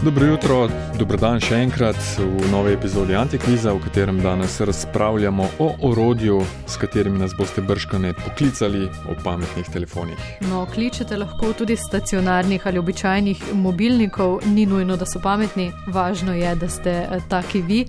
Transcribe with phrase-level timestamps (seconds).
[0.00, 6.38] Dobro jutro, dobrodan še enkrat v novej epizodi Antikviza, v katerem danes razpravljamo o orodju,
[6.64, 10.22] s katerimi nas boste brškane poklicali o pametnih telefonih.
[10.48, 16.54] No, kličete lahko tudi stacionarnih ali običajnih mobilnikov, ni nujno, da so pametni, važno je,
[16.56, 17.84] da ste eh, taki vi.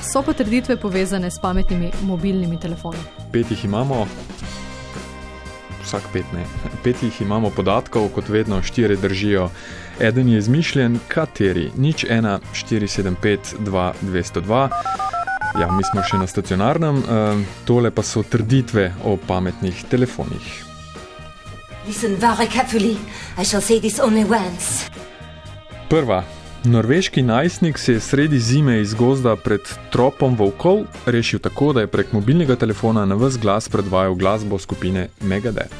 [0.00, 3.04] So pa trditve povezane s pametnimi mobilnimi telefoni.
[3.32, 4.06] Pet jih imamo.
[5.92, 6.40] Vsak pet ne.
[6.80, 9.50] Pet jih imamo podatkov, kot vedno, štiri držijo.
[10.00, 14.70] Eden je izmišljen, kateri, nič 1, 4, 7, 5, 2, 202.
[15.60, 20.48] Ja, mi smo še na stacionarnem, uh, tole pa so trditve o pametnih telefonih.
[25.92, 26.24] Prva.
[26.64, 29.60] Norveški najstnik se je sredi zime iz gozda pred
[29.90, 35.08] tropom volkov rešil tako, da je prek mobilnega telefona na vse glas predvajal glasbo skupine
[35.20, 35.74] Megadeth.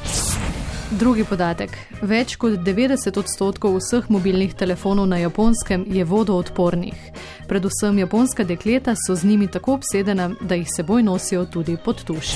[0.91, 1.77] Drugi podatek.
[2.01, 6.99] Več kot 90 odstotkov vseh mobilnih telefonov na japonskem je vodoodpornih.
[7.47, 12.33] Predvsem japonska dekleta so z njimi tako obsedena, da jih seboj nosijo tudi pod tuš.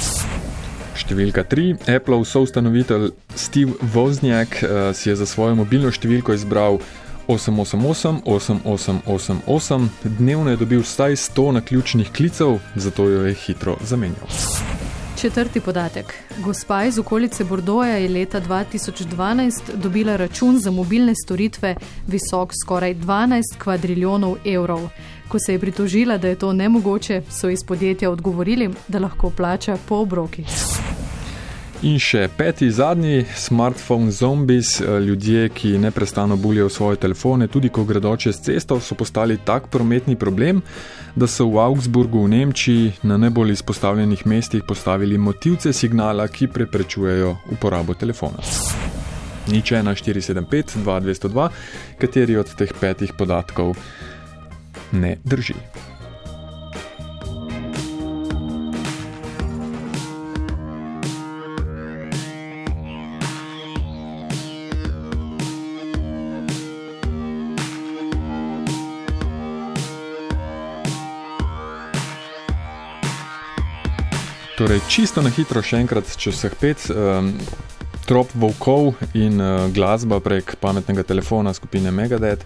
[0.95, 1.75] Številka 3.
[1.95, 6.79] Apple soustanovitelj Steve Wozniak uh, si je za svojo mobilno številko izbral
[7.27, 9.87] 888 8888.
[10.03, 14.27] Dnevno je dobil vsaj 100 naključnih klicev, zato jo je hitro zamenjal.
[15.21, 16.13] Četrti podatek.
[16.43, 21.75] Gospa iz okolice Bordoja je leta 2012 dobila račun za mobilne storitve
[22.07, 24.89] visok skoraj 12 kvadriljonov evrov.
[25.27, 29.77] Ko se je pritožila, da je to nemogoče, so iz podjetja odgovorili, da lahko plača
[29.87, 30.43] po obroki.
[31.85, 37.83] In še peti, zadnji, smartphone zombies, eh, ljudje, ki neprestano bulijo svoje telefone, tudi ko
[37.83, 40.61] gredo čez cesto, so postali tak prometni problem,
[41.15, 47.37] da so v Augsburgu v Nemčiji na najbolj izpostavljenih mestih postavili motivce signala, ki preprečujejo
[47.51, 48.41] uporabo telefona.
[49.47, 51.49] Nič 1, 475, 2, 202,
[51.99, 53.77] kateri od teh petih podatkov
[54.91, 55.53] ne drži.
[74.57, 77.27] Torej, čisto na hitro, še enkrat, če vseh pet, um,
[78.09, 82.41] trop volkov in uh, glasba prek pametnega telefona skupine Megadeth.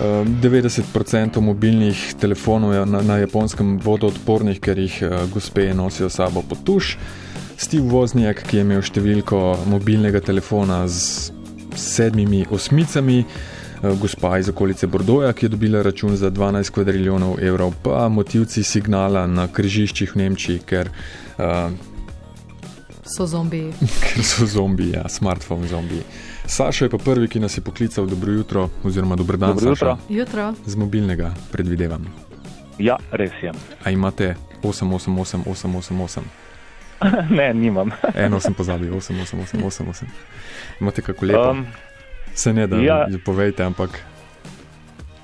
[0.00, 6.40] Uh, 90% mobilnih telefonov je na, na japonskem vodoodpornih, ker jih uh, gospe nosijo sabo
[6.40, 6.94] pod tuš.
[7.60, 11.28] Steve Wozniak, ki je imel številko mobilnega telefona z
[11.76, 13.63] sedmimi osmicami, uh,
[14.00, 19.26] gospa iz okolice Bordoja, ki je dobila račun za 12 kvadriljonov evrov, pa motivci signala
[19.26, 20.90] na križiščih v Nemčiji, ker
[21.38, 21.70] Uh,
[23.04, 23.72] so zombiji.
[24.04, 26.02] Ker so zombiji, ja, smartphone zombiji.
[26.46, 29.98] Saša je pa prvi, ki nas je poklical, dobro jutro, oziroma dobro dan, dobro jutro.
[30.08, 30.54] jutro.
[30.66, 32.06] Z mobilnega, predvidevam.
[32.78, 33.52] Ja, res je.
[33.84, 36.20] A imate 888, 888?
[37.38, 37.90] ne, nimam.
[38.14, 40.04] Eno sem pozabil, 888, 88.
[40.80, 41.50] Imate kako lepo?
[41.50, 41.66] Um,
[42.34, 43.06] Se ne da, ja.
[43.24, 44.00] povejte, ampak.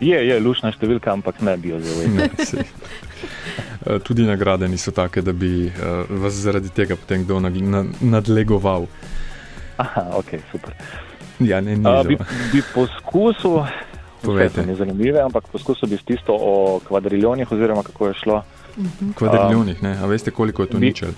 [0.00, 2.64] Je, je, lušna številka, ampak ne bi jo zelo.
[3.80, 8.84] Eh, tudi nagrade niso take, da bi uh, vas zaradi tega potem kdo nadlegoval.
[9.80, 10.74] Aha, ok, super.
[11.40, 12.18] Ja, ne, uh, bi,
[12.52, 13.56] bi poskusil,
[14.20, 16.52] povejte, ne zanimive, ampak poskusil bi tisto o
[16.84, 18.42] kvadriljonih, oziroma kako je šlo.
[18.76, 19.14] Mhm.
[19.16, 21.16] Kvadriljonih, ne, a veste, koliko je to bi, ničel?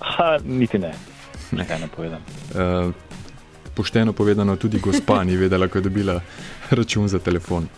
[0.00, 0.94] Ha, niti ne.
[1.52, 2.24] Ne, ne povedam.
[2.56, 2.96] Uh,
[3.74, 6.20] pošteno povedano, tudi gospa ni vedela, ko je dobila
[6.70, 7.68] račun za telefon.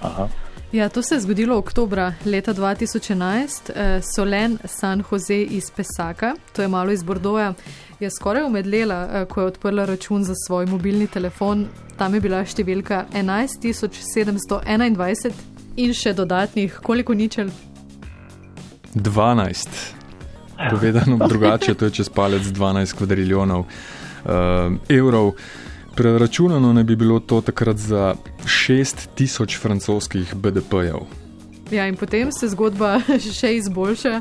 [0.00, 0.28] Aha.
[0.72, 3.70] Ja, to se je zgodilo oktobra leta 2011.
[3.74, 7.54] Eh, Solen San Jose iz Pesaka, to je malo iz Bordoja,
[8.00, 11.66] je skoraj umedlela, eh, ko je odprla račun za svoj mobilni telefon.
[11.96, 15.32] Tam je bila številka 11721
[15.76, 17.48] in še dodatnih, koliko ničel?
[18.94, 19.68] 12.
[20.70, 23.64] Povedano drugače, to je čez palec 12 kvadriljonov
[24.88, 25.32] evrov.
[25.98, 31.28] Preračunano ne bi bilo to takrat za 6000 francoskih BDP-jev.
[31.70, 33.00] Ja, in potem se zgodba
[33.40, 34.14] še izboljša.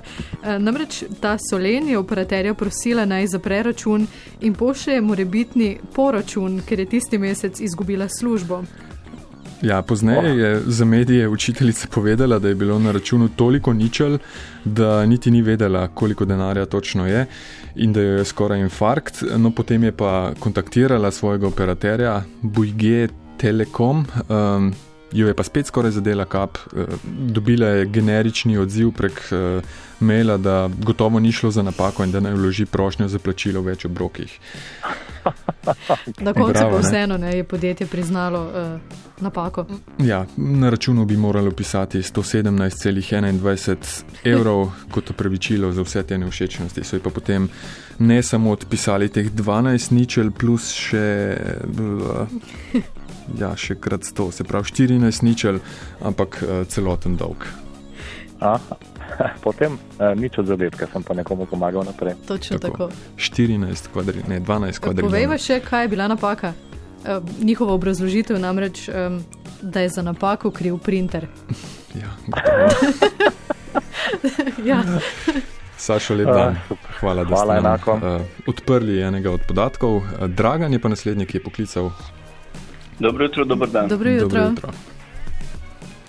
[0.44, 4.08] E, namreč ta Solen je operaterja prosila naj zapre račun
[4.42, 8.64] in pošlje morebitni poračun, ker je tisti mesec izgubila službo.
[9.62, 14.18] Ja, pozneje je za medije učiteljica povedala, da je bilo na računu toliko ničel,
[14.66, 17.26] da niti ni vedela, koliko denarja točno je
[17.76, 19.24] in da je skoraj infarkt.
[19.38, 23.08] No, potem je pa kontaktirala svojega operaterja, Bujge
[23.38, 24.06] Telekom.
[24.30, 24.74] Um,
[25.12, 29.64] Jo je pa spet skoraj zadela kap, uh, dobila je generični odziv prek uh,
[30.00, 33.86] maila, da gotovo ni šlo za napako in da naj vloži prošnjo za plačilo več
[33.86, 34.40] obrokih.
[36.20, 38.52] Na koncu pa vseeno je podjetje priznalo uh,
[39.22, 39.66] napako.
[40.00, 46.84] Ja, na računu bi moralo pisati 117,21 evrov kot opravičilo za vse te neušečnosti.
[46.84, 47.50] So pa potem
[48.00, 51.38] ne samo odpisali teh 12 ničel plus še.
[52.74, 52.82] Uh,
[53.36, 55.58] Ja, še krat 100, se pravi 14 ničel,
[56.00, 57.44] ampak uh, celoten dolg.
[58.40, 58.78] Aha.
[59.46, 62.16] Potem uh, nič od zadetka, sem pa nekomu pomagal naprej.
[62.28, 62.88] Točno tako.
[62.88, 63.18] tako.
[63.18, 65.10] 14 kvadri, ne 12 kvadratov.
[65.10, 66.54] Povej še, kaj je bila napaka.
[67.08, 69.22] Uh, njihova obrazložitev namreč, um,
[69.62, 71.28] da je za napako kriv printer.
[72.02, 72.12] ja,
[74.70, 74.84] ja.
[75.78, 76.58] Sašo, lep dan.
[77.00, 79.96] Hvala, da Hvala, ste nam, uh, odprli enega od podatkov.
[79.96, 81.92] Uh, Dragan je pa naslednji, ki je poklical.
[83.00, 83.88] Dobro jutro, dober dan.
[83.88, 84.28] Dobro jutro.
[84.30, 84.97] Dobro jutro.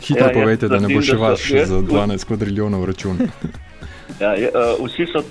[0.00, 3.18] Hitro ja, povejte, da ne bo še vaš za 12 kvadriljonov račun.
[4.22, 5.24] ja, je, uh, vsi so,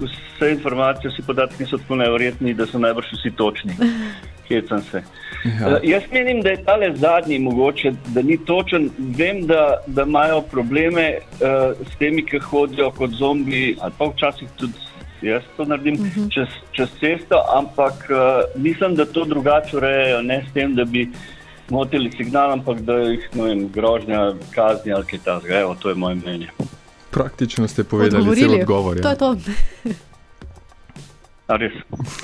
[0.00, 3.76] vse informacije, vsi podatki so tako nevrjetni, da so najbrž vsi točni.
[4.48, 5.02] Hecam se.
[5.44, 5.68] Ja.
[5.68, 8.90] Uh, jaz menim, da je tale zadnji mogoče, da ni točen.
[8.98, 14.48] Vem, da, da imajo probleme uh, s temi, ki hodijo kot zombi, ali pa včasih
[14.60, 14.90] tudi
[15.22, 16.20] jaz to naredim uh mhm.
[16.20, 16.34] -huh.
[16.34, 21.08] čez, čez cesto, ampak uh, mislim, da to drugače urejajo, ne s tem, da bi
[21.72, 25.60] motili signal, ampak da jih vem, grožnja, kazni ali kaj takega.
[25.64, 26.48] Evo, to je moje mnenje.
[27.10, 29.00] Praktično ste povedali vse odgovore.
[29.00, 29.36] To je to.
[31.52, 31.72] Res.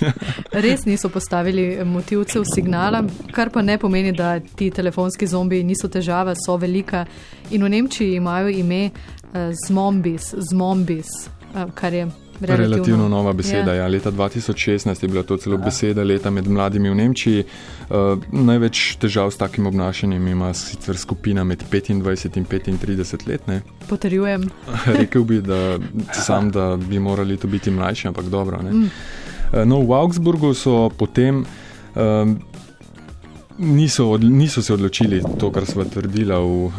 [0.64, 3.02] Res niso postavili motivcev signala,
[3.32, 7.04] kar pa ne pomeni, da ti telefonski zombi niso težava, so velika.
[7.50, 11.10] In v Nemčiji imajo ime uh, zmombis, zmombis,
[11.54, 12.06] uh, kar je
[12.40, 13.74] Relativno, relativno nova beseda.
[13.74, 13.82] Ja.
[13.82, 13.88] Ja.
[13.88, 17.44] Leta 2016 je bila to celo beseda leta med mladimi v Nemčiji.
[17.90, 23.46] Uh, največ težav s takim obnašanjem ima sicer skupina med 25 in 35 let.
[23.46, 23.62] Ne.
[23.90, 24.48] Potrjujem.
[24.98, 25.78] Rekel bi, da,
[26.12, 28.62] sam, da bi morali to biti mlajši, ampak dobro.
[28.62, 28.82] Mm.
[28.82, 31.44] Uh, no, v Augsburgu so potem.
[31.94, 32.36] Uh,
[33.58, 36.72] niso, od, niso se odločili to, kar smo trdili v uh,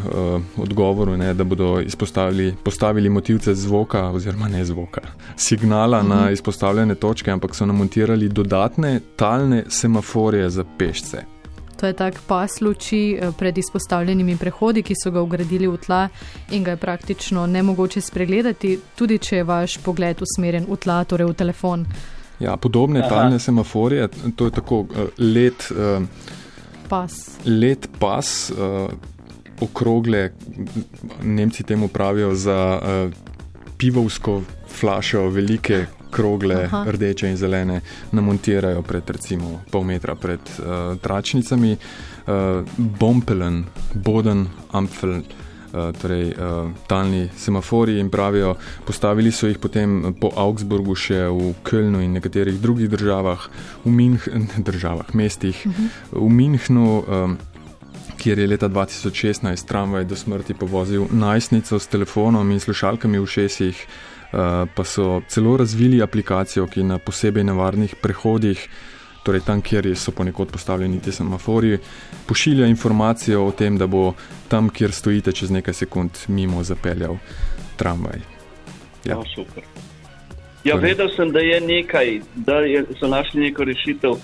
[0.56, 1.82] odgovoru, ne, da bodo
[2.64, 5.00] postavili motivce zvoka, oziroma ne zvoka,
[5.36, 6.08] signala mhm.
[6.08, 11.24] na izpostavljene točke, ampak so namontirali dodatne talne semaforje za pešce.
[11.80, 16.08] To je tak pas luči eh, pred izpostavljenimi prehodi, ki so ga ugradili v tla
[16.50, 21.30] in ga je praktično nemogoče spregledati, tudi če je vaš pogled usmerjen v tla, torej
[21.32, 21.86] v telefon.
[22.40, 23.08] Ja, podobne Aha.
[23.08, 25.72] talne semaforje, to je tako uh, let.
[25.72, 26.04] Uh,
[26.90, 27.38] pas.
[27.46, 28.90] Let pas, uh,
[29.60, 30.32] okrogle,
[31.22, 33.12] Nemci temu pravijo za uh,
[33.78, 36.84] pivovsko flašo, velike krogle, Aha.
[36.90, 37.80] rdeče in zelene,
[38.12, 41.76] namontirajo pred recimo pol metra pred uh, tračnicami.
[42.26, 43.64] Uh, Bompelen,
[43.94, 45.14] Boden, Ampfel.
[45.14, 45.22] Eh,
[45.72, 48.54] torej uh, talni semafori in pravijo,
[48.86, 53.48] postavili so jih potem po Augsburgu, še v Kölnu in nekaterih drugih državah,
[53.84, 55.72] v Minhnu, državah, mestih, uh.
[55.72, 56.26] -huh.
[56.26, 57.04] v Minhnu.
[57.08, 57.38] Um,
[58.20, 63.86] Kjer je leta 2016 tramvaj do smrti povozil najstnico s telefonom in slušalkami v šesih,
[64.74, 70.12] pa so celo razvili aplikacijo, ki na posebej nevarnih prehodih uh, torej tam, kjer so
[70.12, 71.78] ponekod postavljeni ti semafori,
[72.26, 74.14] pošilja informacijo o tem, da bo
[74.48, 77.16] tam, kjer stojite, čez nekaj sekund mimo zapeljal
[77.76, 78.20] tramvaj.
[79.04, 79.64] Ja, no, super.
[80.64, 84.20] Ja, vedel sem, da je nekaj, da je, so našli neko rešitev.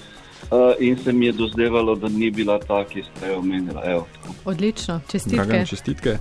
[0.46, 3.80] Uh, in se mi je dozdevalo, da ni bila ta, ki ste jo omenili.
[4.44, 5.36] Odlično, čestitke.
[5.36, 6.18] Dragane, čestitke.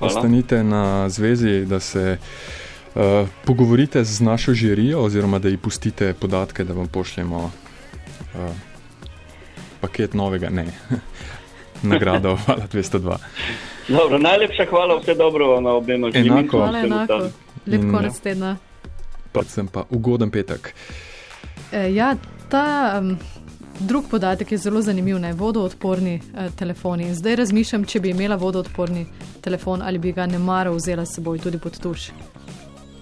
[0.00, 6.64] Ostanite na zvezi, da se uh, pogovorite z našo žirijo, oziroma da ji pustite podatke,
[6.64, 7.50] da vam pošljemo
[8.34, 8.50] uh,
[9.80, 10.66] paket novega, ne,
[11.82, 13.16] nagrado, hvala 202.
[13.88, 16.40] Dobro, najlepša hvala, vse dobro na obema življenjima.
[16.40, 17.20] Enako, hvala, enako.
[17.66, 18.56] Lep konec tedna.
[19.32, 20.72] Pa sem pa ugoden petek.
[21.72, 22.14] E, ja,
[22.48, 23.16] ta um,
[23.80, 27.14] drug podatek je zelo zanimiv, ne vodoodporni uh, telefoni.
[27.14, 29.06] Zdaj razmišljam, če bi imela vodoodporni
[29.44, 32.10] telefon ali bi ga ne mara vzela s seboj tudi pod tuš.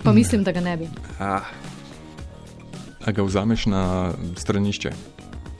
[0.03, 0.89] Pa mislim, da ga ne bi.
[1.19, 1.51] Ah.
[3.07, 4.91] A ga vzameš na stranišče?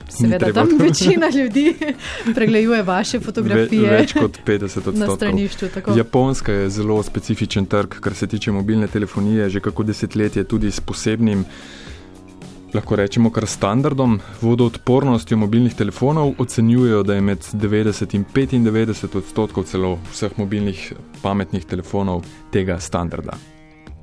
[0.09, 1.75] Seveda, tam večina ljudi
[2.35, 3.89] pregleduje vaše fotografije.
[3.89, 5.97] Ve, več kot 50 odstotkov.
[5.97, 10.79] Japonska je zelo specifičen trg, kar se tiče mobilne telefonije, že kako desetletje tudi s
[10.79, 11.45] posebnim.
[12.73, 19.63] Lahko rečemo, kar standardom vodoodpornostjo mobilnih telefonov ocenjujejo, da je med 90 in 95 odstotkov
[19.63, 23.39] celo vseh mobilnih pametnih telefonov tega standarda.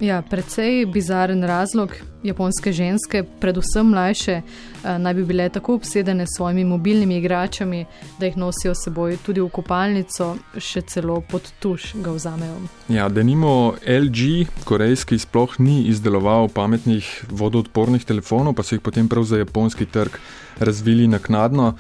[0.01, 1.91] Ja, predvsej bizaren razlog.
[2.23, 7.85] Japonske ženske, predvsem mlajše, eh, naj bi bile tako obsedene s svojimi mobilnimi igračami,
[8.19, 12.57] da jih nosijo s seboj tudi v kopalnico, še celo pod tuš ga vzamejo.
[12.89, 19.09] Ja, da nimo LG, korejski, sploh ni izdeloval pametnih vodoodpornih telefonov, pa so jih potem
[19.09, 20.19] prav za japonski trg
[20.59, 21.77] razvili naknadno.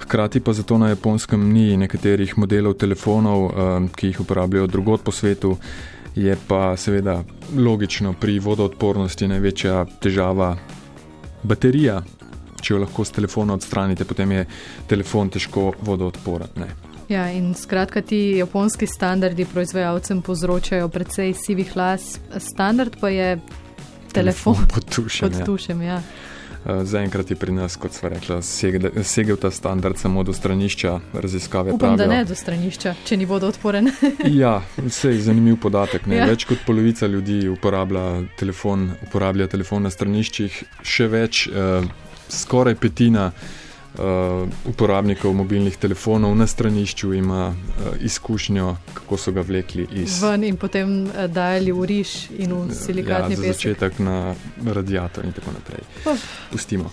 [0.00, 5.12] Hkrati pa zato na japonskem ni nekaterih modelov telefonov, eh, ki jih uporabljajo drugot po
[5.12, 5.58] svetu
[6.14, 7.22] je pa seveda
[7.56, 10.56] logično pri vodoodpornosti največja težava
[11.42, 12.02] baterija.
[12.62, 14.44] Če jo lahko s telefona odstranite, potem je
[14.88, 16.68] telefon težko vodoodporen.
[17.10, 23.34] Ja, in skratka, ti japonski standardi proizvajalcem povzročajo precej sivih las, standard pa je
[24.12, 25.32] telefon, telefon pod tušem.
[25.32, 25.98] Pod tušem ja.
[25.98, 26.31] Ja.
[26.66, 28.38] Eh, zaenkrat je pri nas, kot sva rekla,
[29.02, 31.72] segel ta standard samo do stranišča raziskave.
[31.72, 33.90] Upam, pravijo, da ne do stranišča, če ni vodo odporen.
[34.42, 36.06] ja, vse je zanimiv podatek.
[36.06, 36.28] Ja.
[36.30, 41.90] Več kot polovica ljudi uporablja telefon, uporablja telefon na straniščih, še več, eh,
[42.30, 43.32] skoraj petina
[43.98, 50.22] uh, uporabnikov mobilnih telefonov na stranišču ima uh, izkušnjo, kako so ga vlekli iz.
[50.22, 54.34] Ven in potem uh, dajali v riž in v silikatni ja, začetek na
[54.64, 55.84] radiator in tako naprej.
[56.06, 56.18] Oh.
[56.50, 56.90] Pustimo.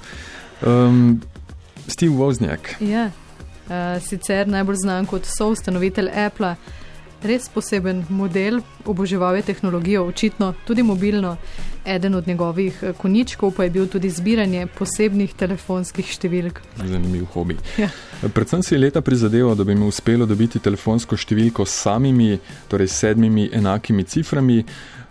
[0.65, 1.21] Um,
[1.87, 2.75] Steve Woznjak.
[2.79, 3.09] Ja.
[3.69, 6.55] Uh, sicer najbolj znan kot soustanovitelj Apple,
[7.23, 11.37] res poseben model, oboževal je tehnologijo, očitno tudi mobilno.
[11.85, 16.59] Eden od njegovih eh, koničkov pa je bil tudi zbiranje posebnih telefonskih številk.
[16.77, 17.57] Zanimiv hobi.
[17.77, 17.89] Ja.
[18.21, 22.91] Predvsem si je leta prizadeval, da bi mi uspelo dobiti telefonsko številko s samimi, torej
[22.91, 24.63] sedmimi enakimi ciframi.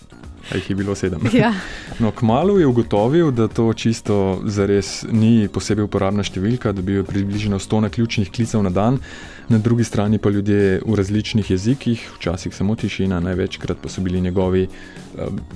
[0.51, 0.55] 8888.
[0.55, 1.21] Jih je bilo sedem.
[1.33, 1.53] Ja.
[1.99, 7.03] No, kmalo je ugotovil, da to čisto zares ni posebej uporabna številka, da bi jo
[7.03, 8.99] približno 100 na ključnih klicev na dan,
[9.49, 14.21] na drugi strani pa ljudje v različnih jezikih, včasih samo tišina, največkrat pa so bili
[14.21, 14.67] njegovi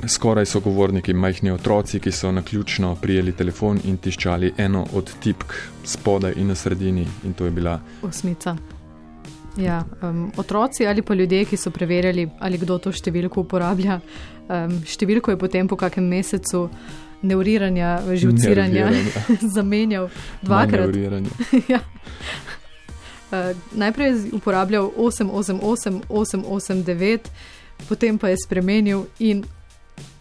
[0.07, 5.55] skoraj sogovorniki, majhni otroci, ki so na ključno prijeli telefon in tiščali eno od tipk
[5.83, 8.57] spodaj in na sredini, in to je bila osmica.
[9.59, 13.99] Ja, um, otroci ali pa ljudje, ki so preverjali, ali kdo to številko uporablja.
[14.47, 16.69] Um, številko je potem po kakem mesecu
[17.21, 18.87] neuriranja, živciranja
[19.55, 20.07] zamenjal
[20.41, 20.95] dvakrat.
[21.73, 21.81] ja.
[23.31, 27.31] uh, najprej je uporabljal 888, 889,
[27.89, 29.43] potem pa je spremenil in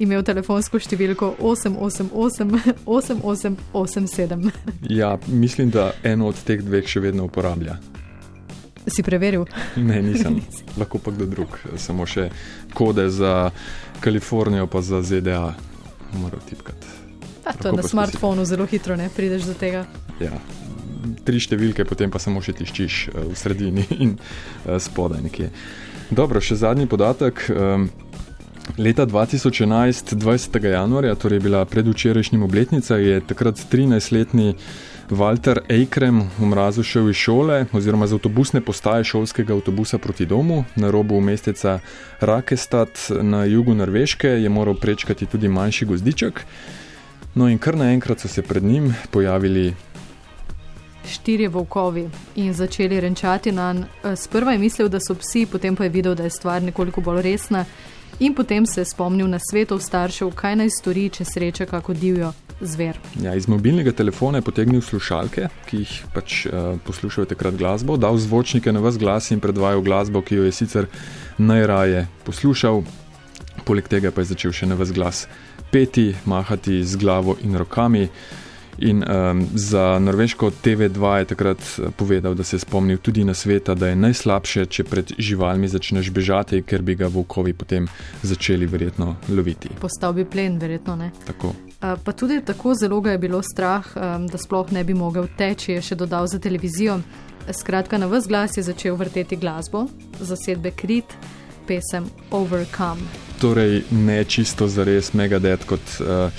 [0.02, 4.50] imel telefonsko številko 888, 8887.
[4.90, 7.78] ja, mislim, da eno od teh dveh še vedno uporablja.
[8.88, 9.44] Si preveril?
[9.76, 10.40] Ne, nisem.
[10.76, 11.58] Lahko pa kdo drug.
[11.76, 12.28] Samo še
[12.74, 13.50] kode za
[14.00, 15.54] Kalifornijo, pa za ZDA,
[16.16, 16.86] moral tipkati.
[17.44, 19.86] A, to je na smartphonu zelo hitro, ne prideš do tega.
[20.20, 20.36] Ja,
[21.24, 25.48] tri številke, potem pa samo še tiščiš uh, v sredini in uh, spodaj nekje.
[26.10, 27.48] Dobro, še zadnji podatek.
[27.52, 27.88] Um,
[28.76, 30.60] leta 2011, 20.
[30.72, 34.54] januarja, torej bila predvčerajšnjim obletnica, je takrat 13-letni.
[35.10, 40.64] Walter Eikrem v mrazu šel iz šole oziroma z avtobusne postaje šolskega avtobusa proti domu
[40.76, 41.78] na robu mesteca
[42.20, 42.88] Rakestad
[43.22, 46.44] na jugu Norveške, je moral prečkati tudi manjši gozdiček.
[47.34, 49.74] No in kar naenkrat so se pred njim pojavili
[51.08, 54.16] štirje volkovi in začeli renčati na njega.
[54.16, 57.22] Sprva je mislil, da so psi, potem pa je videl, da je stvar nekoliko bolj
[57.22, 57.64] resna.
[58.20, 62.32] In potem se je spomnil na svetov staršev, kaj naj stori, če sreča kako divjo
[62.60, 62.98] zver.
[63.22, 68.18] Ja, iz mobilnega telefona je potegnil slušalke, ki jih pač uh, poslušajo takrat glasbo, dal
[68.18, 70.88] zvočnike na vas glas in predvajal glasbo, ki jo je sicer
[71.38, 72.82] najraje poslušal.
[73.66, 75.26] Poleg tega pa je začel še na vas glas
[75.70, 78.08] peti, mahati z glavo in rokami.
[78.78, 83.34] In um, za norveško TV2 je takrat eh, povedal, da se je spomnil tudi na
[83.34, 87.88] sveta, da je najslabše, če pred živalmi začneš bežati, ker bi ga volkovi potem
[88.22, 89.74] začeli verjetno loviti.
[89.80, 91.10] Postal bi plen, verjetno ne.
[91.26, 91.54] Tako.
[91.80, 93.86] Pa tudi tako zelo ga je bilo strah,
[94.30, 96.98] da sploh ne bi mogel teči, je še dodal za televizijo.
[97.54, 99.86] Skratka, na vse glas je začel vrteti glasbo,
[100.20, 101.14] zasedbe Krit,
[101.66, 103.06] pesem Overcome.
[103.40, 106.34] Torej, ne čisto za res Megadeth kot uh,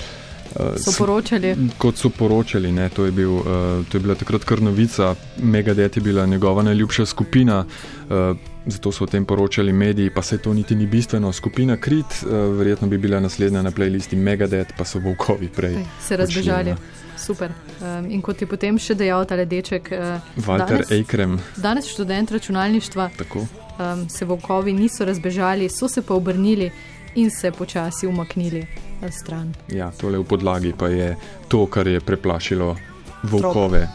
[0.76, 1.54] So poročali?
[1.78, 3.44] Kot so poročali, ne, to, je bil, uh,
[3.88, 5.14] to je bila takrat kar novica.
[5.38, 10.38] Megadet je bila njegova najljubša skupina, uh, zato so o tem poročali mediji, pa se
[10.38, 11.32] to niti ni bistveno.
[11.32, 15.76] Skupina Krit, uh, verjetno bi bila naslednja na playlisti Megadet, pa so volkovi prej.
[15.76, 16.74] Ej, se razbežali.
[17.16, 17.50] Super.
[17.80, 21.38] Um, in kot je potem še dejal ta ledeček, uh, Walter Eikrem.
[21.56, 23.10] Danes študent računalništva.
[23.34, 26.70] Um, se volkovi niso razbežali, so se pa obrnili
[27.14, 28.66] in se počasi umaknili
[29.10, 29.54] stran.
[29.68, 31.16] Ja, tole v podlagi pa je
[31.48, 32.76] to, kar je preplašilo
[33.22, 33.88] volkove,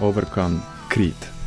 [0.00, 0.58] Overcome
[0.92, 1.39] Crete.